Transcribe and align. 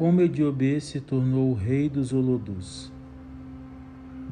Como 0.00 0.22
Ediobê 0.22 0.80
se 0.80 0.98
tornou 0.98 1.50
o 1.50 1.54
rei 1.54 1.86
dos 1.86 2.10
Olodus. 2.10 2.90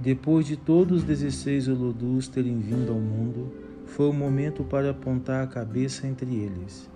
Depois 0.00 0.46
de 0.46 0.56
todos 0.56 1.00
os 1.00 1.04
16 1.04 1.68
Olodus 1.68 2.26
terem 2.26 2.58
vindo 2.58 2.90
ao 2.90 2.98
mundo, 2.98 3.52
foi 3.84 4.08
o 4.08 4.12
momento 4.14 4.64
para 4.64 4.88
apontar 4.92 5.44
a 5.44 5.46
cabeça 5.46 6.06
entre 6.06 6.34
eles. 6.36 6.90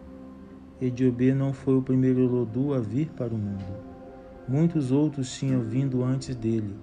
Ediobê 0.81 1.35
não 1.35 1.53
foi 1.53 1.77
o 1.77 1.83
primeiro 1.83 2.25
Olodu 2.27 2.73
a 2.73 2.81
vir 2.81 3.11
para 3.11 3.35
o 3.35 3.37
mundo. 3.37 3.77
Muitos 4.49 4.91
outros 4.91 5.31
tinham 5.37 5.61
vindo 5.61 6.03
antes 6.03 6.35
dele. 6.35 6.75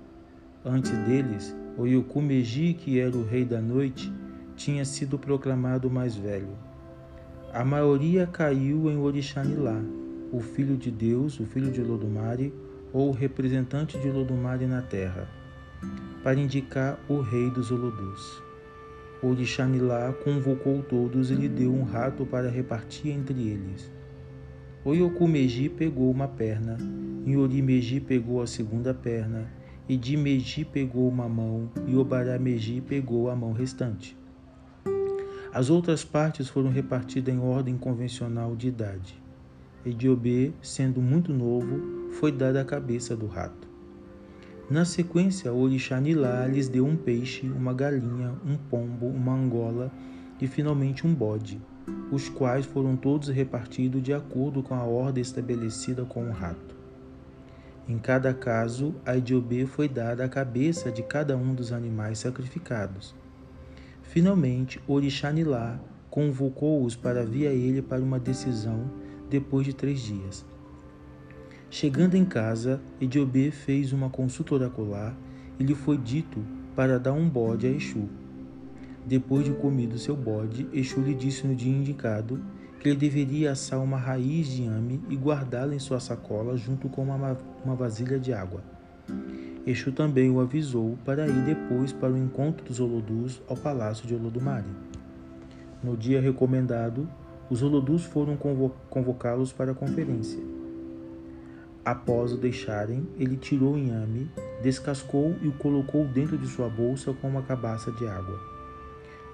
Antes 0.63 0.91
deles, 0.91 1.55
o 1.76 1.88
Yokumeji, 1.88 2.76
que 2.76 2.99
era 2.99 3.17
o 3.17 3.26
rei 3.26 3.44
da 3.44 3.59
noite, 3.59 4.13
tinha 4.55 4.85
sido 4.85 5.17
proclamado 5.17 5.90
mais 5.90 6.16
velho. 6.16 6.55
A 7.52 7.66
maioria 7.66 8.27
caiu 8.27 8.91
em 8.91 8.98
Orixanilá, 8.98 9.81
o 10.31 10.39
Filho 10.39 10.77
de 10.77 10.91
Deus, 10.91 11.39
o 11.39 11.45
Filho 11.45 11.71
de 11.71 11.81
Lodumare, 11.81 12.53
ou 12.93 13.09
o 13.09 13.13
representante 13.13 13.97
de 13.99 14.09
Lodumare 14.09 14.65
na 14.65 14.81
terra, 14.81 15.27
para 16.23 16.39
indicar 16.39 16.99
o 17.07 17.19
rei 17.21 17.49
dos 17.49 17.71
Olodus. 17.71 18.41
Orixanilá 19.21 20.13
convocou 20.23 20.81
todos 20.83 21.29
e 21.29 21.35
lhe 21.35 21.49
deu 21.49 21.73
um 21.73 21.83
rato 21.83 22.25
para 22.25 22.49
repartir 22.49 23.11
entre 23.11 23.47
eles. 23.47 23.91
Oyokumeji 24.85 25.67
pegou 25.67 26.09
uma 26.09 26.27
perna, 26.27 26.77
Iorimeji 27.25 27.99
pegou 27.99 28.41
a 28.41 28.47
segunda 28.47 28.93
perna, 28.93 29.52
e 29.89 29.97
Dimeji 29.97 30.63
pegou 30.63 31.09
uma 31.09 31.27
mão, 31.27 31.69
e 31.88 31.95
Obarameji 31.97 32.80
pegou 32.80 33.30
a 33.30 33.35
mão 33.35 33.52
restante. 33.52 34.16
As 35.52 35.69
outras 35.69 36.05
partes 36.05 36.47
foram 36.47 36.69
repartidas 36.69 37.33
em 37.33 37.39
ordem 37.39 37.75
convencional 37.75 38.55
de 38.55 38.67
idade. 38.67 39.19
Ediobê, 39.85 40.52
sendo 40.61 41.02
muito 41.02 41.33
novo, 41.33 42.11
foi 42.11 42.33
dada 42.33 42.59
a 42.59 42.66
cabeça 42.66 43.16
do 43.16 43.27
rato. 43.27 43.67
Na 44.69 44.83
sequência, 44.83 45.53
Orixanilá 45.53 46.45
lhes 46.47 46.67
deu 46.67 46.86
um 46.86 46.97
peixe, 46.97 47.47
uma 47.47 47.73
galinha, 47.73 48.36
um 48.45 48.58
pombo, 48.58 49.08
uma 49.08 49.33
angola 49.33 49.89
e 50.39 50.47
finalmente 50.47 51.08
um 51.08 51.16
bode, 51.16 51.61
os 52.11 52.27
quais 52.27 52.66
foram 52.66 52.97
todos 52.97 53.30
repartidos 53.30 54.03
de 54.03 54.13
acordo 54.13 54.61
com 54.61 54.75
a 54.75 54.83
ordem 54.83 55.21
estabelecida 55.21 56.03
com 56.03 56.27
o 56.27 56.31
rato. 56.31 56.75
Em 57.88 57.97
cada 57.97 58.33
caso, 58.33 58.93
a 59.05 59.17
Ediobê 59.17 59.66
foi 59.66 59.88
dada 59.88 60.25
a 60.25 60.30
cabeça 60.30 60.91
de 60.91 61.03
cada 61.03 61.38
um 61.38 61.55
dos 61.55 61.71
animais 61.71 62.19
sacrificados. 62.19 63.16
Finalmente, 64.03 64.80
Orixanilá 64.86 65.80
convocou-os 66.09 66.97
para 66.97 67.25
vir 67.25 67.47
a 67.47 67.53
ele 67.53 67.81
para 67.81 68.03
uma 68.03 68.19
decisão 68.19 68.91
depois 69.30 69.66
de 69.66 69.73
três 69.73 69.99
dias. 70.02 70.45
Chegando 71.69 72.16
em 72.16 72.25
casa, 72.25 72.81
Ediobê 72.99 73.52
fez 73.52 73.94
uma 73.94 74.09
consulta 74.09 74.55
oracular 74.55 75.16
e 75.59 75.63
lhe 75.63 75.75
foi 75.75 75.97
dito 75.97 76.44
para 76.75 76.97
dar 76.97 77.13
um 77.13 77.30
bode 77.30 77.67
a 77.67 77.69
Exu. 77.69 78.09
Depois 79.05 79.45
de 79.45 79.52
comido 79.52 79.99
seu 79.99 80.16
bode, 80.16 80.67
Exu 80.73 80.99
lhe 81.02 81.13
disse 81.13 81.45
no 81.45 81.55
dia 81.55 81.71
indicado 81.71 82.41
que 82.80 82.89
ele 82.89 82.97
deveria 82.97 83.52
assar 83.52 83.83
uma 83.83 83.97
raiz 83.97 84.47
de 84.47 84.66
ame 84.66 85.02
e 85.09 85.16
guardá-la 85.16 85.75
em 85.75 85.80
sua 85.80 85.99
sacola 85.99 86.58
junto 86.58 86.89
com 86.89 87.03
uma, 87.03 87.38
uma 87.64 87.75
vasilha 87.75 88.19
de 88.19 88.33
água. 88.33 88.64
Exu 89.67 89.91
também 89.91 90.31
o 90.31 90.39
avisou 90.39 90.97
para 91.05 91.27
ir 91.27 91.43
depois 91.43 91.93
para 91.93 92.14
o 92.14 92.17
encontro 92.17 92.66
dos 92.66 92.80
Olodus 92.80 93.41
ao 93.47 93.55
palácio 93.55 94.08
de 94.08 94.16
Olodumare. 94.16 94.66
No 95.83 95.95
dia 95.95 96.19
recomendado, 96.19 97.08
os 97.50 97.64
Olodus 97.64 98.05
foram 98.05 98.38
convocá-los 98.89 99.52
para 99.52 99.72
a 99.72 99.75
conferência. 99.75 100.39
Após 101.83 102.31
o 102.31 102.38
deixarem, 102.38 103.08
ele 103.17 103.36
tirou 103.36 103.73
o 103.73 103.78
inhame, 103.78 104.30
descascou 104.61 105.36
e 105.42 105.48
o 105.48 105.54
colocou 105.54 106.05
dentro 106.05 106.37
de 106.37 106.48
sua 106.48 106.70
bolsa 106.70 107.14
com 107.14 107.27
uma 107.27 107.42
cabaça 107.42 107.92
de 107.92 108.05
água. 108.05 108.39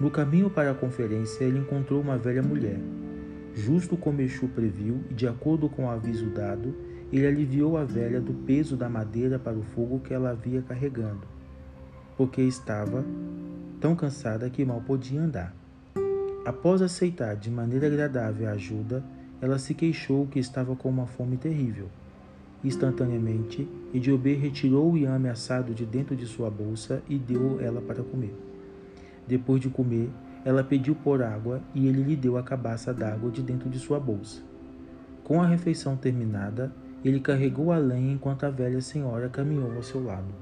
No 0.00 0.10
caminho 0.10 0.48
para 0.48 0.70
a 0.70 0.74
conferência, 0.74 1.44
ele 1.44 1.58
encontrou 1.58 2.00
uma 2.00 2.16
velha 2.16 2.42
mulher. 2.42 2.78
Justo 3.54 3.96
como 3.96 4.20
Exu 4.20 4.48
previu 4.48 5.00
e 5.10 5.14
de 5.14 5.26
acordo 5.26 5.68
com 5.68 5.84
o 5.86 5.90
aviso 5.90 6.30
dado, 6.30 6.74
ele 7.12 7.26
aliviou 7.26 7.76
a 7.76 7.84
velha 7.84 8.20
do 8.20 8.32
peso 8.32 8.76
da 8.76 8.88
madeira 8.88 9.38
para 9.38 9.56
o 9.56 9.62
fogo 9.62 10.00
que 10.00 10.12
ela 10.12 10.30
havia 10.30 10.62
carregando, 10.62 11.26
porque 12.16 12.42
estava 12.42 13.04
tão 13.80 13.94
cansada 13.94 14.50
que 14.50 14.64
mal 14.64 14.80
podia 14.80 15.22
andar. 15.22 15.54
Após 16.46 16.80
aceitar 16.80 17.34
de 17.34 17.50
maneira 17.50 17.88
agradável 17.88 18.48
a 18.48 18.52
ajuda, 18.52 19.02
ela 19.40 19.58
se 19.58 19.74
queixou 19.74 20.28
que 20.28 20.38
estava 20.38 20.76
com 20.76 20.88
uma 20.88 21.04
fome 21.04 21.36
terrível. 21.36 21.88
Instantaneamente, 22.62 23.68
Ediobê 23.92 24.34
retirou 24.34 24.92
o 24.92 24.96
iame 24.96 25.28
assado 25.28 25.74
de 25.74 25.84
dentro 25.84 26.14
de 26.14 26.24
sua 26.24 26.48
bolsa 26.48 27.02
e 27.08 27.18
deu 27.18 27.60
ela 27.60 27.80
para 27.80 28.00
comer. 28.00 28.32
Depois 29.26 29.60
de 29.60 29.68
comer, 29.68 30.08
ela 30.44 30.62
pediu 30.62 30.94
por 30.94 31.20
água 31.20 31.60
e 31.74 31.88
ele 31.88 32.04
lhe 32.04 32.14
deu 32.14 32.38
a 32.38 32.44
cabaça 32.44 32.94
d'água 32.94 33.28
de 33.28 33.42
dentro 33.42 33.68
de 33.68 33.80
sua 33.80 33.98
bolsa. 33.98 34.40
Com 35.24 35.42
a 35.42 35.46
refeição 35.48 35.96
terminada, 35.96 36.72
ele 37.04 37.18
carregou 37.18 37.72
a 37.72 37.78
lenha 37.78 38.12
enquanto 38.12 38.44
a 38.44 38.50
velha 38.50 38.80
senhora 38.80 39.28
caminhou 39.28 39.74
ao 39.74 39.82
seu 39.82 40.00
lado. 40.00 40.32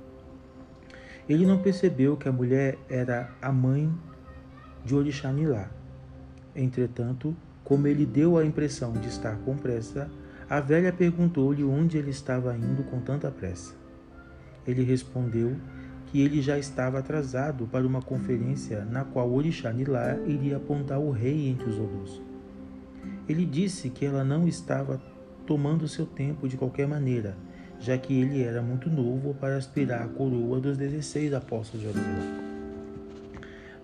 Ele 1.27 1.47
não 1.47 1.63
percebeu 1.63 2.15
que 2.15 2.29
a 2.29 2.33
mulher 2.33 2.77
era 2.91 3.31
a 3.41 3.51
mãe 3.51 3.91
de 4.85 4.95
Orixanilá, 4.95 5.71
Entretanto, 6.55 7.35
como 7.65 7.87
ele 7.87 8.05
deu 8.05 8.37
a 8.37 8.45
impressão 8.45 8.93
de 8.93 9.09
estar 9.09 9.37
com 9.39 9.57
pressa, 9.57 10.11
a 10.49 10.61
velha 10.61 10.93
perguntou-lhe 10.93 11.65
onde 11.65 11.97
ele 11.97 12.11
estava 12.11 12.57
indo 12.57 12.85
com 12.85 13.01
tanta 13.01 13.31
pressa. 13.31 13.75
Ele 14.67 14.83
respondeu 14.83 15.57
que 16.07 16.21
ele 16.21 16.41
já 16.41 16.59
estava 16.59 16.99
atrasado 16.99 17.67
para 17.67 17.87
uma 17.87 18.01
conferência 18.01 18.85
na 18.85 19.05
qual 19.05 19.33
Orixanilá 19.33 20.19
iria 20.27 20.59
apontar 20.59 21.01
o 21.01 21.11
rei 21.11 21.49
entre 21.49 21.69
os 21.69 21.79
Olus. 21.79 22.23
Ele 23.29 23.45
disse 23.45 23.89
que 23.91 24.05
ela 24.05 24.23
não 24.23 24.47
estava 24.47 25.03
tomando 25.47 25.89
seu 25.89 26.07
tempo 26.07 26.47
de 26.47 26.57
qualquer 26.57 26.87
maneira, 26.87 27.37
já 27.81 27.99
que 27.99 28.15
ele 28.15 28.43
era 28.43 28.63
muito 28.63 28.89
novo 28.89 29.35
para 29.35 29.57
aspirar 29.57 30.03
a 30.03 30.09
coroa 30.09 30.61
dos 30.61 30.77
16 30.77 31.33
apóstolos 31.35 31.83
de 31.83 31.89
Orixanilá. 31.89 32.54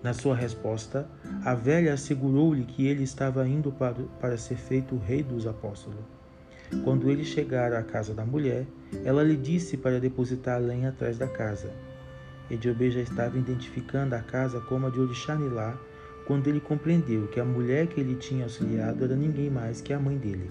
Na 0.03 0.13
sua 0.13 0.35
resposta, 0.35 1.07
a 1.45 1.53
velha 1.53 1.93
assegurou-lhe 1.93 2.65
que 2.65 2.87
ele 2.87 3.03
estava 3.03 3.47
indo 3.47 3.71
para, 3.71 3.95
para 4.19 4.37
ser 4.37 4.55
feito 4.55 4.97
rei 4.97 5.21
dos 5.21 5.45
apóstolos. 5.45 5.99
Quando 6.83 7.09
ele 7.09 7.23
chegara 7.23 7.77
à 7.77 7.83
casa 7.83 8.13
da 8.13 8.25
mulher, 8.25 8.65
ela 9.05 9.23
lhe 9.23 9.35
disse 9.35 9.77
para 9.77 9.99
depositar 9.99 10.55
a 10.55 10.59
lenha 10.59 10.89
atrás 10.89 11.17
da 11.17 11.27
casa. 11.27 11.71
Ediobê 12.49 12.89
já 12.89 13.01
estava 13.01 13.37
identificando 13.37 14.15
a 14.15 14.19
casa 14.19 14.59
como 14.61 14.87
a 14.87 14.89
de 14.89 14.99
Orixanilá 14.99 15.77
quando 16.25 16.47
ele 16.47 16.59
compreendeu 16.59 17.27
que 17.27 17.39
a 17.39 17.45
mulher 17.45 17.87
que 17.87 17.99
ele 17.99 18.15
tinha 18.15 18.45
auxiliado 18.45 19.03
era 19.03 19.15
ninguém 19.15 19.49
mais 19.49 19.81
que 19.81 19.93
a 19.93 19.99
mãe 19.99 20.17
dele. 20.17 20.49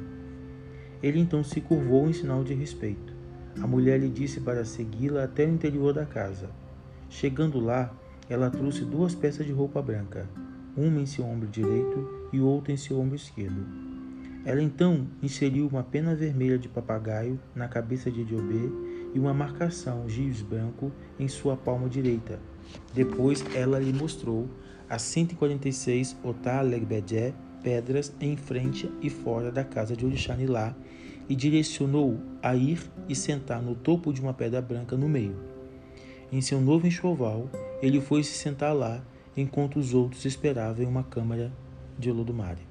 Ele 1.02 1.18
então 1.18 1.42
se 1.42 1.60
curvou 1.60 2.08
em 2.08 2.12
sinal 2.12 2.44
de 2.44 2.54
respeito. 2.54 3.12
A 3.60 3.66
mulher 3.66 3.98
lhe 3.98 4.08
disse 4.08 4.40
para 4.40 4.64
segui-la 4.64 5.24
até 5.24 5.44
o 5.44 5.50
interior 5.50 5.92
da 5.92 6.04
casa. 6.04 6.50
Chegando 7.08 7.58
lá, 7.58 7.92
ela 8.30 8.48
trouxe 8.48 8.84
duas 8.84 9.14
peças 9.14 9.44
de 9.44 9.52
roupa 9.52 9.82
branca, 9.82 10.30
uma 10.76 11.00
em 11.00 11.06
seu 11.06 11.24
ombro 11.24 11.48
direito 11.48 12.28
e 12.32 12.40
outra 12.40 12.72
em 12.72 12.76
seu 12.76 12.98
ombro 13.00 13.16
esquerdo. 13.16 13.66
Ela 14.44 14.62
então 14.62 15.06
inseriu 15.22 15.66
uma 15.66 15.82
pena 15.82 16.14
vermelha 16.14 16.58
de 16.58 16.68
papagaio 16.68 17.38
na 17.54 17.68
cabeça 17.68 18.10
de 18.10 18.22
Ediobê 18.22 18.70
e 19.12 19.18
uma 19.18 19.34
marcação 19.34 20.08
giz 20.08 20.40
branco 20.40 20.90
em 21.18 21.28
sua 21.28 21.56
palma 21.56 21.88
direita. 21.88 22.38
Depois 22.94 23.44
ela 23.54 23.78
lhe 23.78 23.92
mostrou 23.92 24.48
as 24.88 25.02
146 25.02 26.16
Otalegbedé 26.22 27.34
pedras 27.62 28.12
em 28.20 28.36
frente 28.36 28.90
e 29.02 29.10
fora 29.10 29.50
da 29.50 29.62
casa 29.64 29.94
de 29.94 30.06
Orixanilá 30.06 30.74
e 31.28 31.34
direcionou 31.34 32.18
a 32.42 32.56
ir 32.56 32.80
e 33.08 33.14
sentar 33.14 33.60
no 33.60 33.74
topo 33.74 34.12
de 34.12 34.20
uma 34.20 34.32
pedra 34.32 34.62
branca 34.62 34.96
no 34.96 35.08
meio. 35.08 35.36
Em 36.32 36.40
seu 36.40 36.60
novo 36.60 36.86
enxoval, 36.86 37.50
ele 37.82 38.00
foi 38.00 38.22
se 38.22 38.32
sentar 38.32 38.74
lá, 38.74 39.02
enquanto 39.36 39.78
os 39.78 39.94
outros 39.94 40.24
esperavam 40.24 40.84
em 40.84 40.88
uma 40.88 41.02
câmara 41.02 41.52
de 41.98 42.10
Olodumare. 42.10 42.68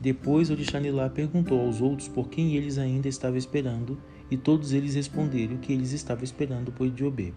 Depois 0.00 0.50
Orixanilá 0.50 1.08
perguntou 1.08 1.60
aos 1.60 1.80
outros 1.80 2.08
por 2.08 2.28
quem 2.28 2.56
eles 2.56 2.76
ainda 2.78 3.08
estavam 3.08 3.36
esperando, 3.36 3.98
e 4.30 4.36
todos 4.36 4.72
eles 4.72 4.94
responderam 4.94 5.58
que 5.58 5.72
eles 5.72 5.92
estavam 5.92 6.24
esperando 6.24 6.72
por 6.72 6.86
Idiobê. 6.86 7.32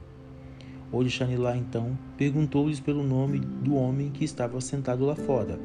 Orixanilá 0.91 1.57
então 1.57 1.97
perguntou-lhes 2.17 2.79
pelo 2.79 3.03
nome 3.03 3.39
do 3.39 3.75
homem 3.75 4.09
que 4.09 4.23
estava 4.23 4.59
sentado 4.61 5.05
lá 5.05 5.15
fora. 5.15 5.59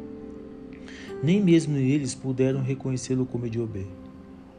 Nem 1.23 1.41
mesmo 1.43 1.77
eles 1.77 2.15
puderam 2.15 2.63
reconhecê-lo 2.63 3.27
como 3.27 3.47
Idiobê. 3.47 3.87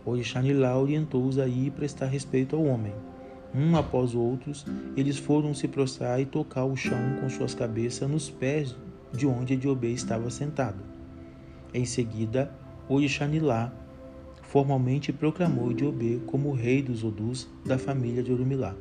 Orixanilá 0.05 0.77
orientou-os 0.77 1.37
a 1.37 1.47
ir 1.47 1.71
prestar 1.71 2.05
respeito 2.07 2.55
ao 2.55 2.63
homem. 2.63 2.93
Um 3.53 3.75
após 3.75 4.15
outros, 4.15 4.65
eles 4.95 5.17
foram 5.17 5.53
se 5.53 5.67
prostrar 5.67 6.21
e 6.21 6.25
tocar 6.25 6.63
o 6.65 6.75
chão 6.75 7.17
com 7.19 7.29
suas 7.29 7.53
cabeças 7.53 8.09
nos 8.09 8.29
pés 8.29 8.75
de 9.11 9.27
onde 9.27 9.55
Ediobê 9.55 9.89
estava 9.89 10.29
sentado. 10.29 10.81
Em 11.73 11.85
seguida, 11.85 12.51
Orixanilá 12.87 13.73
formalmente 14.43 15.13
proclamou 15.13 15.73
Diobê 15.73 16.19
como 16.25 16.53
rei 16.53 16.81
dos 16.81 17.03
Odus 17.03 17.47
da 17.65 17.77
família 17.77 18.23
de 18.23 18.31
Orumilá. 18.31 18.75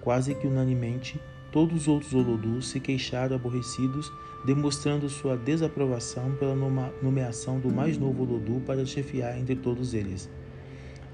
Quase 0.00 0.34
que 0.34 0.46
unanimemente, 0.46 1.20
todos 1.50 1.82
os 1.82 1.88
outros 1.88 2.14
Olodus 2.14 2.68
se 2.68 2.78
queixaram 2.78 3.34
aborrecidos, 3.34 4.12
demonstrando 4.44 5.08
sua 5.08 5.36
desaprovação 5.36 6.36
pela 6.38 6.54
nomeação 7.02 7.58
do 7.58 7.72
mais 7.72 7.98
novo 7.98 8.22
Olodu 8.22 8.60
para 8.64 8.86
chefiar 8.86 9.38
entre 9.38 9.56
todos 9.56 9.94
eles. 9.94 10.30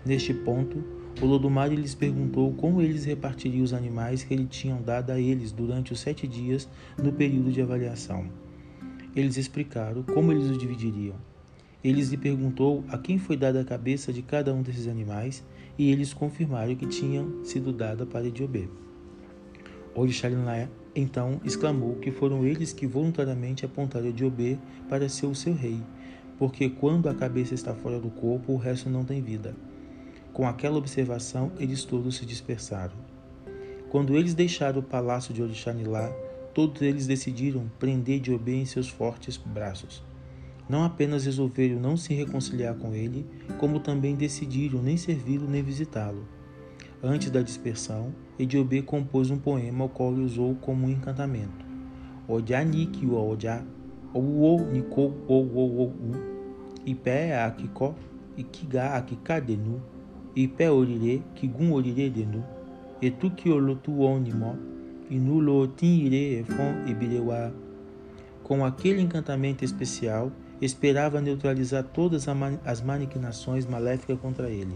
Neste 0.04 0.34
ponto, 0.34 0.84
Olodumare 1.20 1.76
lhes 1.76 1.94
perguntou 1.94 2.52
como 2.54 2.80
eles 2.80 3.04
repartiriam 3.04 3.62
os 3.62 3.72
animais 3.72 4.24
que 4.24 4.32
ele 4.32 4.46
tinham 4.46 4.82
dado 4.82 5.10
a 5.10 5.20
eles 5.20 5.52
durante 5.52 5.92
os 5.92 6.00
sete 6.00 6.26
dias 6.26 6.68
no 7.00 7.12
período 7.12 7.52
de 7.52 7.60
avaliação. 7.60 8.26
Eles 9.14 9.36
explicaram 9.36 10.02
como 10.02 10.32
eles 10.32 10.50
os 10.50 10.58
dividiriam. 10.58 11.14
Eles 11.84 12.10
lhe 12.10 12.16
perguntou 12.16 12.84
a 12.88 12.96
quem 12.96 13.18
foi 13.18 13.36
dada 13.36 13.60
a 13.60 13.64
cabeça 13.64 14.12
de 14.12 14.22
cada 14.22 14.54
um 14.54 14.62
desses 14.62 14.88
animais 14.88 15.44
e 15.78 15.90
eles 15.90 16.14
confirmaram 16.14 16.74
que 16.74 16.86
tinham 16.86 17.44
sido 17.44 17.72
dada 17.72 18.06
para 18.06 18.26
Ediobê. 18.26 18.68
Orixarinlá 19.94 20.68
então 20.94 21.40
exclamou 21.44 21.96
que 21.96 22.10
foram 22.10 22.44
eles 22.44 22.72
que 22.72 22.86
voluntariamente 22.86 23.64
apontaram 23.64 24.06
Ediobê 24.06 24.58
para 24.88 25.08
ser 25.08 25.26
o 25.26 25.34
seu 25.34 25.54
rei, 25.54 25.80
porque 26.38 26.68
quando 26.68 27.08
a 27.08 27.14
cabeça 27.14 27.54
está 27.54 27.74
fora 27.74 28.00
do 28.00 28.10
corpo, 28.10 28.52
o 28.52 28.56
resto 28.56 28.88
não 28.88 29.04
tem 29.04 29.20
vida. 29.20 29.54
Com 30.32 30.48
aquela 30.48 30.78
observação, 30.78 31.52
eles 31.58 31.84
todos 31.84 32.16
se 32.16 32.24
dispersaram. 32.24 32.94
Quando 33.90 34.16
eles 34.16 34.32
deixaram 34.32 34.80
o 34.80 34.82
palácio 34.82 35.34
de 35.34 35.42
Orixanilá, 35.42 36.10
todos 36.54 36.80
eles 36.80 37.06
decidiram 37.06 37.70
prender 37.78 38.20
Diobê 38.20 38.54
em 38.54 38.64
seus 38.64 38.88
fortes 38.88 39.36
braços. 39.36 40.02
Não 40.66 40.84
apenas 40.84 41.26
resolveram 41.26 41.78
não 41.78 41.98
se 41.98 42.14
reconciliar 42.14 42.74
com 42.76 42.94
ele, 42.94 43.26
como 43.58 43.80
também 43.80 44.14
decidiram 44.14 44.82
nem 44.82 44.96
servi-lo 44.96 45.46
nem 45.46 45.62
visitá-lo. 45.62 46.26
Antes 47.02 47.30
da 47.30 47.42
dispersão, 47.42 48.14
Ediobê 48.38 48.80
compôs 48.80 49.30
um 49.30 49.36
poema 49.36 49.84
ao 49.84 49.90
qual 49.90 50.12
ele 50.12 50.24
usou 50.24 50.54
como 50.54 50.86
um 50.86 50.90
encantamento. 50.90 51.66
Oja 52.26 52.64
niki 52.64 53.04
o 53.04 53.14
oja, 53.14 53.62
ou 54.14 54.60
niko 54.70 55.12
o 55.28 55.34
o 55.34 55.84
o 55.84 55.92
ipé 56.86 57.42
akiko, 57.44 57.94
ikiga 58.36 58.94
akikadenu, 58.96 59.82
ipé 60.34 60.70
orire, 60.70 61.22
kigun 61.34 61.72
orire 61.72 62.08
denu, 62.10 62.42
etuki 63.00 63.50
olotu 63.50 64.02
onimo, 64.02 64.56
inulo 65.10 65.66
tinire 65.66 66.40
efon 66.40 66.88
ebirewa. 66.88 67.52
Com 68.42 68.64
aquele 68.64 69.00
encantamento 69.02 69.64
especial, 69.64 70.32
esperava 70.60 71.20
neutralizar 71.20 71.84
todas 71.84 72.26
as 72.64 72.80
maquinações 72.80 73.66
maléficas 73.66 74.18
contra 74.20 74.48
ele. 74.50 74.74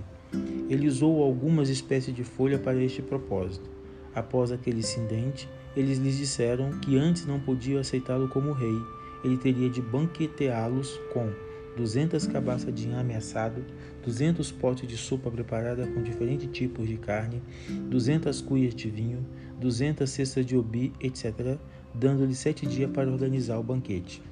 Ele 0.69 0.89
usou 0.89 1.23
algumas 1.23 1.69
espécies 1.69 2.15
de 2.15 2.25
folha 2.25 2.59
para 2.59 2.83
este 2.83 3.01
propósito. 3.01 3.71
Após 4.15 4.51
aquele 4.51 4.81
incidente, 4.81 5.49
eles 5.77 5.99
lhes 5.99 6.17
disseram 6.17 6.71
que 6.81 6.97
antes 6.97 7.27
não 7.27 7.39
podiam 7.39 7.81
aceitá-lo 7.81 8.29
como 8.29 8.53
rei. 8.53 8.77
Ele 9.23 9.37
teria 9.37 9.71
de 9.71 9.81
banqueteá-los 9.81 10.99
com 11.13 11.31
200 11.77 12.27
cabaças 12.27 12.75
de 12.75 12.89
inhame 12.89 13.15
assado, 13.15 13.65
200 14.05 14.51
potes 14.53 14.89
de 14.89 14.97
sopa 14.97 15.31
preparada 15.31 15.87
com 15.87 16.03
diferentes 16.03 16.49
tipos 16.51 16.89
de 16.89 16.97
carne, 16.97 17.43
200 17.91 18.41
cuias 18.41 18.75
de 18.75 18.89
vinho, 18.89 19.25
200 19.61 20.09
cestas 20.09 20.45
de 20.45 20.57
obi, 20.57 20.93
etc., 21.01 21.59
dando-lhe 21.95 22.35
sete 22.35 22.67
dias 22.67 22.91
para 22.91 23.11
organizar 23.11 23.59
o 23.59 23.63
banquete. 23.63 24.23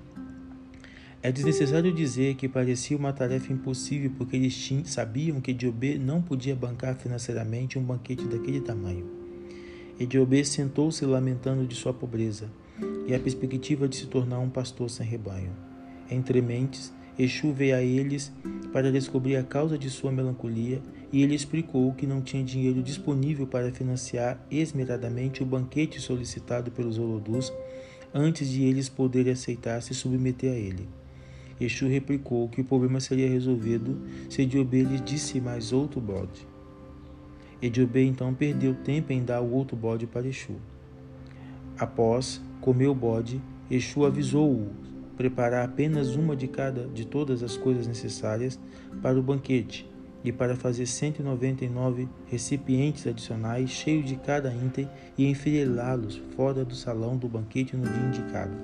É 1.22 1.32
desnecessário 1.32 1.90
dizer 1.90 2.34
que 2.34 2.46
parecia 2.46 2.94
uma 2.94 3.10
tarefa 3.10 3.50
impossível 3.50 4.12
porque 4.18 4.36
eles 4.36 4.70
sabiam 4.84 5.40
que 5.40 5.54
Diobê 5.54 5.96
não 5.96 6.20
podia 6.20 6.54
bancar 6.54 6.94
financeiramente 6.96 7.78
um 7.78 7.82
banquete 7.82 8.24
daquele 8.24 8.60
tamanho. 8.60 9.06
E 9.98 10.04
Diobê 10.04 10.44
sentou-se 10.44 11.02
lamentando 11.06 11.66
de 11.66 11.74
sua 11.74 11.94
pobreza 11.94 12.50
e 13.06 13.14
a 13.14 13.18
perspectiva 13.18 13.88
de 13.88 13.96
se 13.96 14.06
tornar 14.06 14.38
um 14.38 14.50
pastor 14.50 14.90
sem 14.90 15.06
rebanho. 15.06 15.52
Entre 16.10 16.42
mentes, 16.42 16.92
Exu 17.18 17.52
veio 17.52 17.76
a 17.76 17.82
eles 17.82 18.32
para 18.72 18.90
descobrir 18.90 19.36
a 19.36 19.44
causa 19.44 19.78
de 19.78 19.88
sua 19.88 20.10
melancolia 20.10 20.82
e 21.12 21.22
ele 21.22 21.34
explicou 21.34 21.92
que 21.92 22.08
não 22.08 22.20
tinha 22.20 22.42
dinheiro 22.42 22.82
disponível 22.82 23.46
para 23.46 23.70
financiar 23.70 24.44
esmeradamente 24.50 25.42
o 25.42 25.46
banquete 25.46 26.00
solicitado 26.00 26.72
pelos 26.72 26.98
Olodus 26.98 27.52
antes 28.12 28.48
de 28.48 28.64
eles 28.64 28.88
poderem 28.88 29.32
aceitar 29.32 29.80
se 29.80 29.94
submeter 29.94 30.52
a 30.52 30.56
ele. 30.56 30.88
Exu 31.60 31.86
replicou 31.86 32.48
que 32.48 32.60
o 32.60 32.64
problema 32.64 32.98
seria 32.98 33.28
resolvido 33.28 33.96
se 34.28 34.44
Diobê 34.44 34.82
lhe 34.82 34.98
disse 34.98 35.40
mais 35.40 35.72
outro 35.72 36.00
bode. 36.00 36.46
E 37.62 37.70
Diobê 37.70 38.04
então 38.04 38.34
perdeu 38.34 38.74
tempo 38.74 39.12
em 39.12 39.24
dar 39.24 39.40
o 39.40 39.52
outro 39.52 39.76
bode 39.76 40.06
para 40.06 40.26
Exu. 40.26 40.56
Após 41.78 42.40
comer 42.60 42.88
o 42.88 42.94
bode, 42.94 43.40
Exu 43.70 44.04
avisou-o 44.04 44.70
preparar 45.16 45.64
apenas 45.64 46.14
uma 46.16 46.34
de 46.34 46.48
cada 46.48 46.86
de 46.88 47.06
todas 47.06 47.42
as 47.42 47.56
coisas 47.56 47.86
necessárias 47.86 48.58
para 49.02 49.18
o 49.18 49.22
banquete 49.22 49.88
e 50.24 50.32
para 50.32 50.56
fazer 50.56 50.86
199 50.86 52.08
recipientes 52.26 53.06
adicionais 53.06 53.70
cheios 53.70 54.06
de 54.06 54.16
cada 54.16 54.52
item 54.54 54.88
e 55.18 55.26
enfileirá-los 55.26 56.16
fora 56.34 56.64
do 56.64 56.74
salão 56.74 57.16
do 57.16 57.28
banquete 57.28 57.76
no 57.76 57.84
dia 57.84 58.06
indicado. 58.06 58.56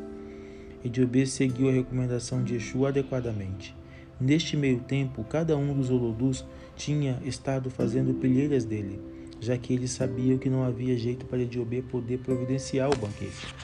Ediobê 0.83 1.27
seguiu 1.27 1.69
a 1.69 1.73
recomendação 1.73 2.43
de 2.43 2.55
Exu 2.55 2.87
adequadamente. 2.87 3.77
Neste 4.19 4.57
meio 4.57 4.81
tempo, 4.81 5.23
cada 5.25 5.55
um 5.57 5.75
dos 5.75 5.91
Olodus 5.91 6.47
tinha 6.75 7.21
estado 7.25 7.71
fazendo 7.71 8.15
pilheiras 8.15 8.65
dele, 8.65 8.99
já 9.39 9.59
que 9.59 9.75
eles 9.75 9.91
sabiam 9.91 10.39
que 10.39 10.49
não 10.49 10.65
havia 10.65 10.97
jeito 10.97 11.27
para 11.27 11.43
Ediobê 11.43 11.83
poder 11.83 12.19
providenciar 12.21 12.89
o 12.89 12.97
banquete. 12.97 13.55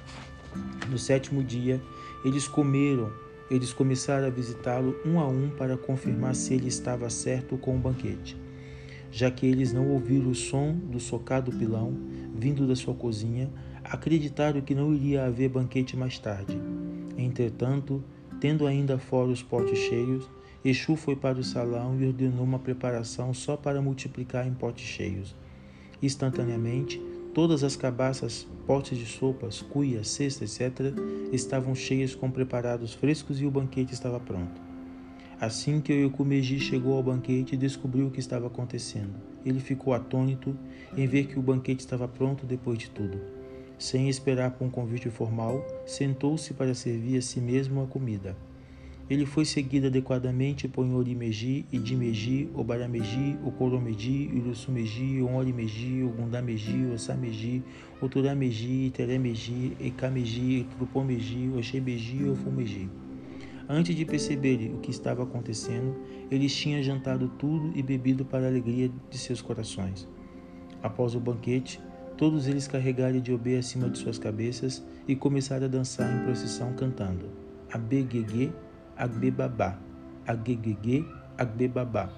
No 0.90 0.98
sétimo 0.98 1.42
dia, 1.42 1.80
eles 2.26 2.48
comeram, 2.48 3.12
eles 3.48 3.72
começaram 3.72 4.26
a 4.26 4.30
visitá-lo 4.30 4.96
um 5.06 5.20
a 5.20 5.28
um 5.28 5.48
para 5.48 5.76
confirmar 5.76 6.34
se 6.34 6.54
ele 6.54 6.66
estava 6.66 7.08
certo 7.08 7.56
com 7.56 7.76
o 7.76 7.78
banquete. 7.78 8.36
Já 9.12 9.30
que 9.30 9.46
eles 9.46 9.72
não 9.72 9.88
ouviram 9.90 10.30
o 10.30 10.34
som 10.34 10.72
do 10.72 10.98
socado 10.98 11.52
pilão 11.52 11.96
vindo 12.34 12.66
da 12.66 12.74
sua 12.74 12.94
cozinha, 12.94 13.48
acreditaram 13.84 14.60
que 14.60 14.74
não 14.74 14.92
iria 14.92 15.24
haver 15.24 15.48
banquete 15.50 15.96
mais 15.96 16.18
tarde. 16.18 16.60
Entretanto, 17.16 18.02
tendo 18.40 18.66
ainda 18.66 18.98
fora 18.98 19.30
os 19.30 19.40
potes 19.40 19.78
cheios, 19.78 20.28
Exu 20.64 20.96
foi 20.96 21.14
para 21.14 21.38
o 21.38 21.44
salão 21.44 21.96
e 22.00 22.06
ordenou 22.06 22.42
uma 22.42 22.58
preparação 22.58 23.32
só 23.32 23.56
para 23.56 23.80
multiplicar 23.80 24.48
em 24.48 24.52
potes 24.52 24.84
cheios. 24.84 25.32
Instantaneamente, 26.02 27.00
todas 27.36 27.62
as 27.62 27.76
cabaças, 27.76 28.48
potes 28.66 28.96
de 28.96 29.04
sopas, 29.04 29.60
cuias, 29.60 30.08
cestas, 30.08 30.58
etc., 30.58 30.94
estavam 31.30 31.74
cheias 31.74 32.14
com 32.14 32.30
preparados 32.30 32.94
frescos 32.94 33.42
e 33.42 33.44
o 33.44 33.50
banquete 33.50 33.92
estava 33.92 34.18
pronto. 34.18 34.58
Assim 35.38 35.78
que 35.82 35.92
o 35.92 36.06
Yokumeji 36.06 36.58
chegou 36.58 36.94
ao 36.96 37.02
banquete 37.02 37.54
descobriu 37.54 38.06
o 38.06 38.10
que 38.10 38.20
estava 38.20 38.46
acontecendo, 38.46 39.12
ele 39.44 39.60
ficou 39.60 39.92
atônito 39.92 40.56
em 40.96 41.06
ver 41.06 41.26
que 41.26 41.38
o 41.38 41.42
banquete 41.42 41.80
estava 41.80 42.08
pronto 42.08 42.46
depois 42.46 42.78
de 42.78 42.88
tudo. 42.88 43.20
Sem 43.78 44.08
esperar 44.08 44.52
por 44.52 44.64
um 44.64 44.70
convite 44.70 45.10
formal, 45.10 45.62
sentou-se 45.84 46.54
para 46.54 46.74
servir 46.74 47.18
a 47.18 47.20
si 47.20 47.38
mesmo 47.38 47.82
a 47.82 47.86
comida. 47.86 48.34
Ele 49.08 49.24
foi 49.24 49.44
seguido 49.44 49.86
adequadamente 49.86 50.66
por 50.66 50.84
Orimeji, 50.84 51.64
Idimeji, 51.70 52.48
Obarameji, 52.54 53.38
Okoromeji, 53.44 54.30
Irusumeji, 54.34 55.22
Onorimeji, 55.22 56.02
Ogundameji, 56.02 56.86
Osameji, 56.86 57.62
Oturameji, 58.00 58.90
Teremeji, 58.90 59.76
Ekameji, 59.80 60.66
Trupomeji, 60.76 61.50
Oxebeji 61.56 62.16
e 62.24 62.28
Ofumeji. 62.28 62.90
Antes 63.68 63.94
de 63.94 64.04
perceberem 64.04 64.74
o 64.74 64.78
que 64.78 64.90
estava 64.90 65.22
acontecendo, 65.22 65.94
eles 66.30 66.54
tinham 66.54 66.82
jantado 66.82 67.28
tudo 67.38 67.72
e 67.76 67.82
bebido 67.82 68.24
para 68.24 68.44
a 68.44 68.48
alegria 68.48 68.90
de 69.08 69.18
seus 69.18 69.40
corações. 69.40 70.08
Após 70.82 71.14
o 71.14 71.20
banquete, 71.20 71.80
Todos 72.16 72.48
eles 72.48 72.66
carregaram 72.66 73.20
Diobê 73.20 73.58
acima 73.58 73.90
de 73.90 73.98
suas 73.98 74.18
cabeças 74.18 74.82
e 75.06 75.14
começaram 75.14 75.66
a 75.66 75.68
dançar 75.68 76.10
em 76.10 76.24
procissão 76.24 76.72
cantando 76.72 77.30
Abegege, 77.70 78.52
Agbebabá, 78.96 79.78
Agegege, 80.26 81.06
Agbebabá. 81.36 82.10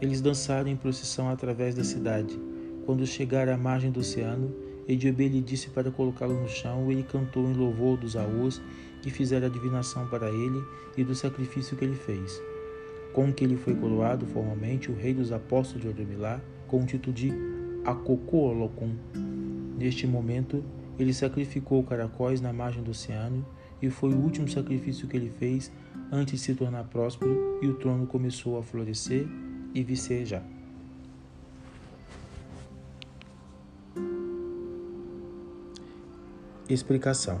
Eles 0.00 0.20
dançaram 0.20 0.68
em 0.68 0.76
procissão 0.76 1.28
através 1.28 1.74
da 1.74 1.84
cidade. 1.84 2.38
Quando 2.84 3.06
chegaram 3.06 3.52
à 3.52 3.56
margem 3.56 3.90
do 3.90 4.00
oceano, 4.00 4.54
Ediobê 4.88 5.28
lhe 5.28 5.40
disse 5.40 5.68
para 5.70 5.90
colocá-lo 5.90 6.40
no 6.40 6.48
chão 6.48 6.90
ele 6.92 7.02
cantou 7.02 7.44
em 7.50 7.52
louvor 7.52 7.98
dos 7.98 8.14
aús 8.14 8.62
que 9.02 9.10
fizeram 9.10 9.48
a 9.48 9.50
divinação 9.50 10.06
para 10.08 10.30
ele 10.30 10.62
e 10.96 11.02
do 11.02 11.14
sacrifício 11.14 11.76
que 11.76 11.84
ele 11.84 11.96
fez. 11.96 12.40
Com 13.12 13.32
que 13.32 13.44
ele 13.44 13.56
foi 13.56 13.74
coroado 13.74 14.26
formalmente 14.26 14.90
o 14.90 14.94
rei 14.94 15.12
dos 15.12 15.32
apóstolos 15.32 15.82
de 15.82 15.88
Odemilá 15.88 16.40
com 16.68 16.80
o 16.80 16.86
título 16.86 17.14
de 17.14 17.32
Akokoolokun. 17.84 18.94
Neste 19.76 20.06
momento, 20.06 20.62
ele 20.98 21.12
sacrificou 21.12 21.82
caracóis 21.82 22.40
na 22.40 22.52
margem 22.52 22.82
do 22.82 22.92
oceano 22.92 23.44
e 23.82 23.90
foi 23.90 24.10
o 24.12 24.18
último 24.18 24.48
sacrifício 24.48 25.08
que 25.08 25.16
ele 25.16 25.30
fez 25.30 25.72
antes 26.10 26.40
de 26.40 26.46
se 26.46 26.54
tornar 26.54 26.84
próspero, 26.84 27.58
e 27.62 27.66
o 27.66 27.74
trono 27.74 28.06
começou 28.06 28.58
a 28.58 28.62
florescer 28.62 29.26
e 29.74 29.82
vicejar. 29.82 30.42
Explicação. 36.68 37.40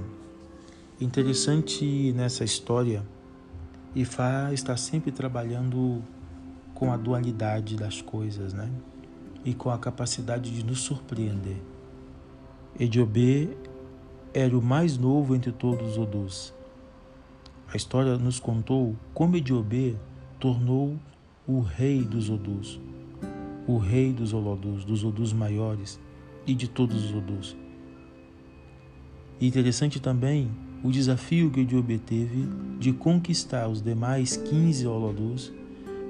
Interessante 1.00 2.12
nessa 2.12 2.44
história, 2.44 3.04
Ifá 3.94 4.52
está 4.52 4.76
sempre 4.76 5.10
trabalhando 5.10 6.02
com 6.74 6.92
a 6.92 6.96
dualidade 6.96 7.76
das 7.76 8.00
coisas, 8.00 8.52
né? 8.52 8.70
E 9.44 9.54
com 9.54 9.70
a 9.70 9.78
capacidade 9.78 10.50
de 10.50 10.64
nos 10.64 10.80
surpreender. 10.80 11.56
Ediobê 12.78 13.48
era 14.34 14.56
o 14.56 14.62
mais 14.62 14.98
novo 14.98 15.34
entre 15.34 15.50
todos 15.50 15.92
os 15.92 15.98
Odus. 15.98 16.54
A 17.72 17.76
história 17.76 18.16
nos 18.16 18.38
contou 18.38 18.96
como 19.12 19.36
Ediobê 19.36 19.96
tornou 20.38 20.96
o 21.46 21.60
rei 21.60 22.02
dos 22.02 22.30
Odus, 22.30 22.80
o 23.66 23.76
rei 23.76 24.12
dos 24.12 24.32
Olodus, 24.32 24.84
dos 24.84 25.02
Odus 25.02 25.32
maiores 25.32 25.98
e 26.46 26.54
de 26.54 26.68
todos 26.68 27.04
os 27.04 27.14
Odus. 27.14 27.56
E 29.40 29.48
interessante 29.48 30.00
também 30.00 30.48
o 30.82 30.90
desafio 30.92 31.50
que 31.50 31.60
Ediobê 31.60 31.98
teve 31.98 32.48
de 32.78 32.92
conquistar 32.92 33.68
os 33.68 33.82
demais 33.82 34.36
15 34.36 34.86
Olodus 34.86 35.52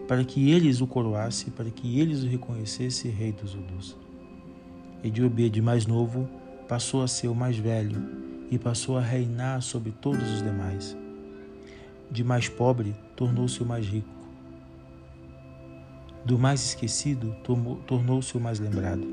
para 0.06 0.25
que 0.25 0.50
eles 0.50 0.80
o 0.82 0.86
coroassem, 0.86 1.50
para 1.50 1.70
que 1.70 1.98
eles 1.98 2.22
o 2.22 2.28
reconhecessem 2.28 3.10
rei 3.10 3.32
dos 3.32 3.54
Odus. 3.54 3.96
Ediobê, 5.02 5.48
de 5.48 5.62
mais 5.62 5.86
novo, 5.86 6.28
passou 6.68 7.02
a 7.02 7.08
ser 7.08 7.28
o 7.28 7.34
mais 7.34 7.56
velho 7.56 7.98
e 8.50 8.58
passou 8.58 8.98
a 8.98 9.00
reinar 9.00 9.62
sobre 9.62 9.90
todos 9.90 10.30
os 10.30 10.42
demais. 10.42 10.96
De 12.10 12.22
mais 12.22 12.48
pobre, 12.48 12.94
tornou-se 13.16 13.62
o 13.62 13.66
mais 13.66 13.86
rico. 13.86 14.08
Do 16.25 16.38
mais 16.38 16.64
esquecido, 16.64 17.34
tornou-se 17.86 18.36
o 18.36 18.40
mais 18.40 18.58
lembrado. 18.58 19.06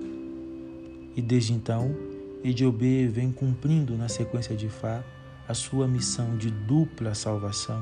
E 1.15 1.21
desde 1.21 1.53
então, 1.53 1.95
Ediobê 2.43 3.07
vem 3.07 3.31
cumprindo 3.31 3.95
na 3.95 4.09
sequência 4.09 4.55
de 4.55 4.67
Fá 4.67 5.03
a 5.47 5.53
sua 5.53 5.87
missão 5.87 6.37
de 6.37 6.49
dupla 6.49 7.13
salvação 7.13 7.81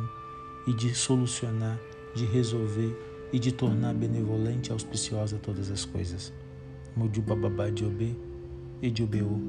e 0.68 0.74
de 0.74 0.94
solucionar, 0.94 1.80
de 2.14 2.26
resolver 2.26 2.96
e 3.32 3.40
de 3.40 3.52
tornar 3.52 3.94
benevolente 3.94 4.70
e 4.70 4.74
auspiciosa 4.74 5.38
todas 5.38 5.72
as 5.72 5.86
coisas. 5.86 6.34
Mudibababá 6.96 7.70
Ediobê, 7.70 8.16
Ediobeu, 8.82 9.40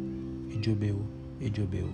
Ediobeu, 0.51 1.03
Ediobeu. 1.41 1.89